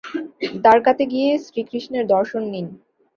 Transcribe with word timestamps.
দ্বারকাতে 0.63 1.03
গিয়ে 1.11 1.29
শ্রীকৃষ্ণের 1.45 2.05
দর্শন 2.13 2.43
নিন। 2.53 2.67